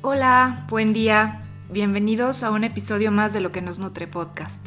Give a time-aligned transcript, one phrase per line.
[0.00, 1.42] Hola, buen día.
[1.72, 4.64] Bienvenidos a un episodio más de Lo que nos nutre podcast.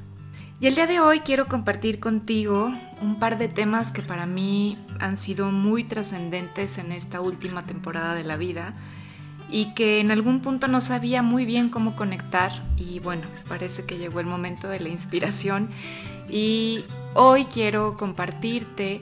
[0.59, 4.77] Y el día de hoy quiero compartir contigo un par de temas que para mí
[4.99, 8.73] han sido muy trascendentes en esta última temporada de la vida
[9.49, 13.97] y que en algún punto no sabía muy bien cómo conectar y bueno, parece que
[13.97, 15.69] llegó el momento de la inspiración
[16.29, 19.01] y hoy quiero compartirte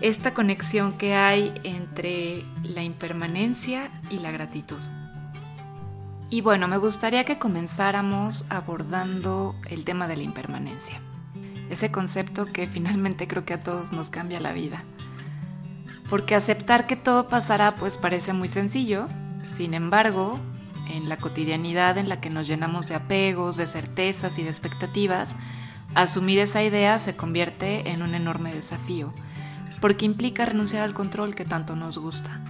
[0.00, 4.80] esta conexión que hay entre la impermanencia y la gratitud.
[6.32, 10.98] Y bueno, me gustaría que comenzáramos abordando el tema de la impermanencia.
[11.68, 14.82] Ese concepto que finalmente creo que a todos nos cambia la vida.
[16.08, 19.08] Porque aceptar que todo pasará pues parece muy sencillo,
[19.46, 20.38] sin embargo,
[20.88, 25.36] en la cotidianidad en la que nos llenamos de apegos, de certezas y de expectativas,
[25.94, 29.12] asumir esa idea se convierte en un enorme desafío,
[29.82, 32.40] porque implica renunciar al control que tanto nos gusta.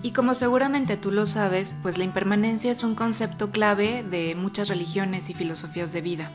[0.00, 4.68] Y como seguramente tú lo sabes, pues la impermanencia es un concepto clave de muchas
[4.68, 6.30] religiones y filosofías de vida.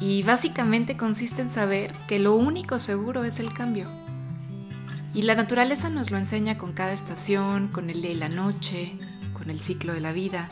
[0.00, 3.88] Y básicamente consiste en saber que lo único seguro es el cambio.
[5.14, 8.96] Y la naturaleza nos lo enseña con cada estación, con el día y la noche,
[9.32, 10.48] con el ciclo de la vida.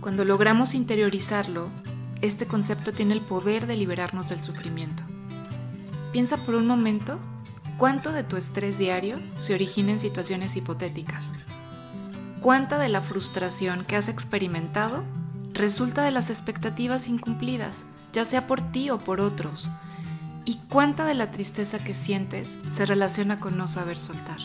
[0.00, 1.70] Cuando logramos interiorizarlo,
[2.20, 5.02] este concepto tiene el poder de liberarnos del sufrimiento.
[6.12, 7.20] Piensa por un momento
[7.78, 11.34] ¿Cuánto de tu estrés diario se origina en situaciones hipotéticas?
[12.40, 15.04] ¿Cuánta de la frustración que has experimentado
[15.52, 19.68] resulta de las expectativas incumplidas, ya sea por ti o por otros?
[20.46, 24.38] ¿Y cuánta de la tristeza que sientes se relaciona con no saber soltar?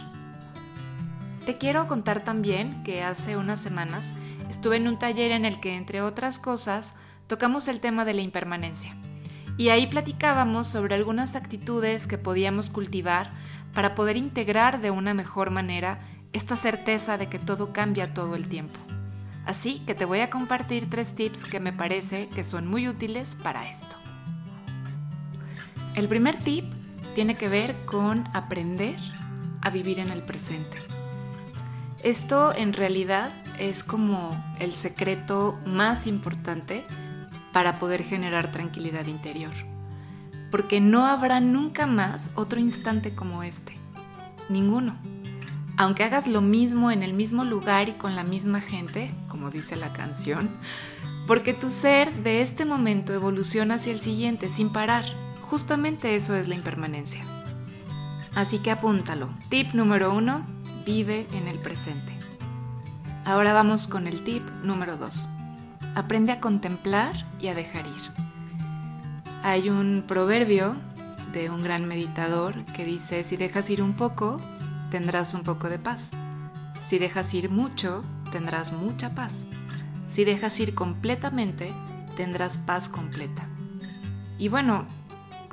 [1.45, 4.13] Te quiero contar también que hace unas semanas
[4.49, 6.95] estuve en un taller en el que, entre otras cosas,
[7.27, 8.93] tocamos el tema de la impermanencia
[9.57, 13.31] y ahí platicábamos sobre algunas actitudes que podíamos cultivar
[13.73, 15.99] para poder integrar de una mejor manera
[16.33, 18.79] esta certeza de que todo cambia todo el tiempo.
[19.45, 23.35] Así que te voy a compartir tres tips que me parece que son muy útiles
[23.35, 23.95] para esto.
[25.95, 26.65] El primer tip
[27.15, 28.95] tiene que ver con aprender
[29.61, 30.77] a vivir en el presente.
[32.03, 36.85] Esto en realidad es como el secreto más importante
[37.51, 39.51] para poder generar tranquilidad interior.
[40.49, 43.77] Porque no habrá nunca más otro instante como este.
[44.49, 44.97] Ninguno.
[45.77, 49.75] Aunque hagas lo mismo en el mismo lugar y con la misma gente, como dice
[49.75, 50.49] la canción,
[51.25, 55.05] porque tu ser de este momento evoluciona hacia el siguiente sin parar.
[55.41, 57.23] Justamente eso es la impermanencia.
[58.35, 59.29] Así que apúntalo.
[59.49, 60.45] Tip número uno,
[60.85, 62.11] vive en el presente.
[63.23, 65.29] Ahora vamos con el tip número dos
[65.95, 68.11] aprende a contemplar y a dejar ir.
[69.43, 70.75] Hay un proverbio
[71.33, 74.39] de un gran meditador que dice, si dejas ir un poco,
[74.91, 76.11] tendrás un poco de paz.
[76.81, 79.43] Si dejas ir mucho, tendrás mucha paz.
[80.09, 81.71] Si dejas ir completamente,
[82.17, 83.47] tendrás paz completa.
[84.37, 84.85] Y bueno,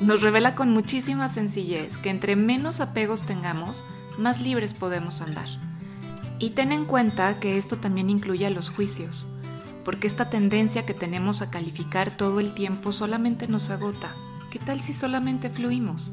[0.01, 3.85] nos revela con muchísima sencillez que entre menos apegos tengamos,
[4.19, 5.49] más libres podemos andar.
[6.39, 9.29] Y ten en cuenta que esto también incluye a los juicios
[9.89, 14.15] porque esta tendencia que tenemos a calificar todo el tiempo solamente nos agota.
[14.51, 16.13] ¿Qué tal si solamente fluimos?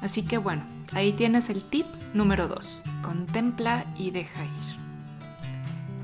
[0.00, 2.82] Así que bueno, ahí tienes el tip número 2.
[3.02, 4.76] Contempla y deja ir.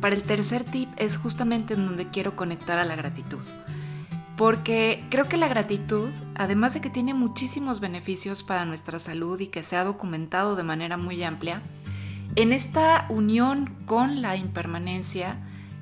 [0.03, 3.43] Para el tercer tip es justamente en donde quiero conectar a la gratitud.
[4.37, 9.47] Porque creo que la gratitud, además de que tiene muchísimos beneficios para nuestra salud y
[9.47, 11.63] que se ha documentado de manera muy amplia,
[12.35, 15.39] en esta unión con la impermanencia,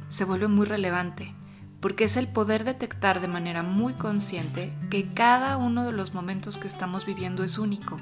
[0.09, 1.35] se vuelve muy relevante,
[1.81, 6.59] porque es el poder detectar de manera muy consciente que cada uno de los momentos
[6.59, 7.99] que estamos viviendo es único.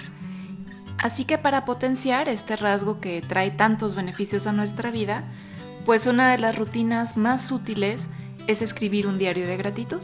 [0.99, 5.25] Así que para potenciar este rasgo que trae tantos beneficios a nuestra vida,
[5.85, 8.09] pues una de las rutinas más útiles
[8.47, 10.03] es escribir un diario de gratitud.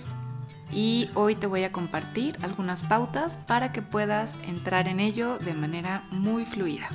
[0.73, 5.55] Y hoy te voy a compartir algunas pautas para que puedas entrar en ello de
[5.55, 6.89] manera muy fluida.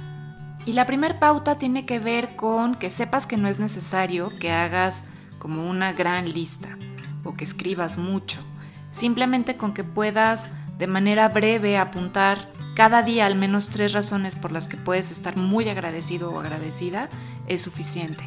[0.66, 4.52] Y la primera pauta tiene que ver con que sepas que no es necesario que
[4.52, 5.04] hagas
[5.38, 6.78] como una gran lista
[7.26, 8.40] o que escribas mucho.
[8.92, 14.52] Simplemente con que puedas de manera breve apuntar cada día al menos tres razones por
[14.52, 17.10] las que puedes estar muy agradecido o agradecida
[17.48, 18.24] es suficiente.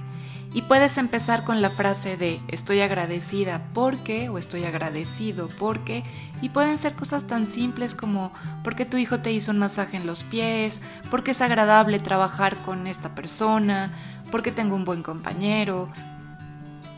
[0.57, 6.03] Y puedes empezar con la frase de estoy agradecida porque o estoy agradecido porque.
[6.41, 8.33] Y pueden ser cosas tan simples como
[8.65, 10.81] porque tu hijo te hizo un masaje en los pies,
[11.11, 13.93] porque es agradable trabajar con esta persona,
[14.31, 15.91] porque tengo un buen compañero.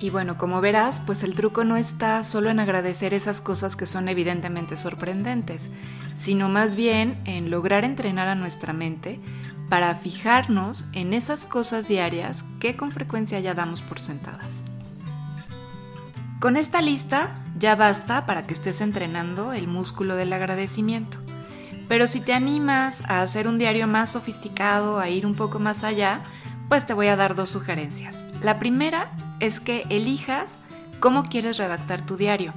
[0.01, 3.87] Y bueno, como verás, pues el truco no está solo en agradecer esas cosas que
[3.87, 5.73] son evidentemente sorprendentes,
[6.15, 9.19] sino más bien en lograr entrenar a nuestra mente
[9.69, 14.53] para fijarnos en esas cosas diarias que con frecuencia ya damos por sentadas.
[16.41, 21.19] Con esta lista ya basta para que estés entrenando el músculo del agradecimiento.
[21.89, 25.85] Pero si te animas a hacer un diario más sofisticado, a ir un poco más
[25.85, 26.21] allá,
[26.69, 28.25] pues te voy a dar dos sugerencias.
[28.43, 29.11] La primera
[29.41, 30.59] es que elijas
[31.01, 32.53] cómo quieres redactar tu diario,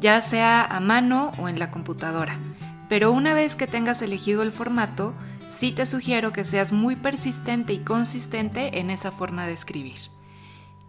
[0.00, 2.38] ya sea a mano o en la computadora.
[2.88, 5.14] Pero una vez que tengas elegido el formato,
[5.48, 9.98] sí te sugiero que seas muy persistente y consistente en esa forma de escribir.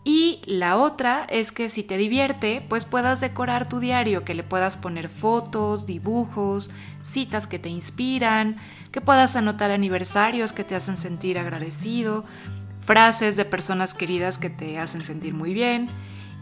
[0.10, 4.44] Y la otra es que si te divierte, pues puedas decorar tu diario, que le
[4.44, 6.70] puedas poner fotos, dibujos,
[7.04, 8.56] citas que te inspiran,
[8.94, 12.24] que puedas anotar aniversarios que te hacen sentir agradecido,
[12.80, 15.90] frases de personas queridas que te hacen sentir muy bien.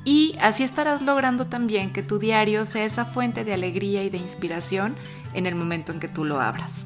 [0.03, 4.19] Y así estarás logrando también que tu diario sea esa fuente de alegría y de
[4.19, 4.95] inspiración
[5.33, 6.85] en el momento en que tú lo abras.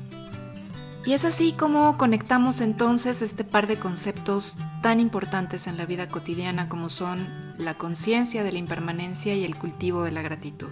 [1.06, 6.10] Y es así como conectamos entonces este par de conceptos tan importantes en la vida
[6.10, 10.72] cotidiana como son la conciencia de la impermanencia y el cultivo de la gratitud.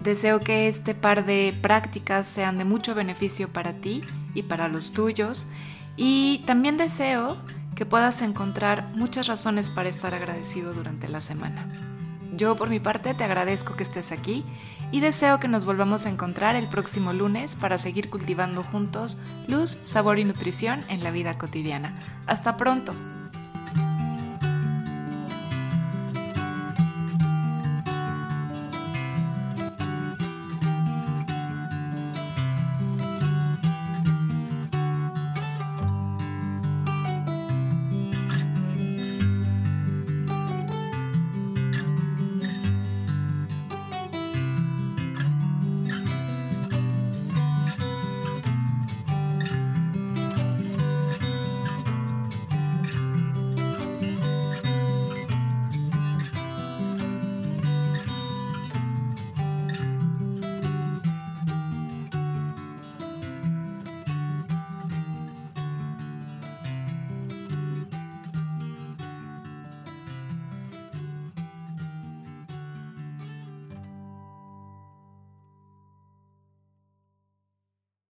[0.00, 4.02] Deseo que este par de prácticas sean de mucho beneficio para ti
[4.34, 5.46] y para los tuyos
[5.96, 7.36] y también deseo
[7.74, 11.66] que puedas encontrar muchas razones para estar agradecido durante la semana.
[12.32, 14.44] Yo por mi parte te agradezco que estés aquí
[14.90, 19.78] y deseo que nos volvamos a encontrar el próximo lunes para seguir cultivando juntos luz,
[19.82, 21.98] sabor y nutrición en la vida cotidiana.
[22.26, 22.94] Hasta pronto.